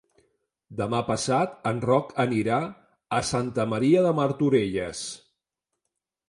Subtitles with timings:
[0.77, 2.57] Demà passat en Roc anirà
[3.19, 5.05] a Santa Maria de Martorelles.